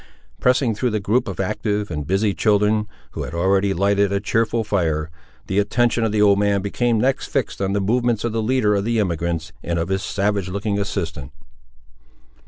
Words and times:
Pressing 0.39 0.73
through 0.73 0.89
the 0.89 0.99
group 0.99 1.27
of 1.27 1.39
active 1.39 1.91
and 1.91 2.07
busy 2.07 2.33
children, 2.33 2.87
who 3.11 3.21
had 3.21 3.35
already 3.35 3.71
lighted 3.71 4.11
a 4.11 4.19
cheerful 4.19 4.63
fire, 4.63 5.11
the 5.45 5.59
attention 5.59 6.03
of 6.03 6.11
the 6.11 6.23
old 6.23 6.39
man 6.39 6.63
became 6.63 6.97
next 6.99 7.27
fixed 7.27 7.61
on 7.61 7.73
the 7.73 7.79
movements 7.81 8.23
of 8.23 8.31
the 8.31 8.41
leader 8.41 8.73
of 8.73 8.83
the 8.83 8.99
emigrants 8.99 9.51
and 9.61 9.77
of 9.77 9.89
his 9.89 10.01
savage 10.01 10.49
looking 10.49 10.79
assistant. 10.79 11.31